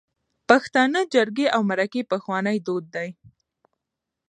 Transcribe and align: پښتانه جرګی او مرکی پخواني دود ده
پښتانه 0.49 0.99
جرګی 1.13 1.45
او 1.55 1.61
مرکی 1.69 2.01
پخواني 2.11 2.57
دود 2.65 2.85
ده 2.95 3.05